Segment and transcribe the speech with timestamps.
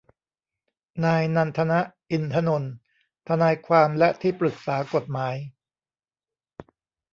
[1.03, 1.73] นายนันทน
[2.11, 2.71] อินทนนท์
[3.27, 5.35] ทนายความและที่ปรึกษากฏหมาย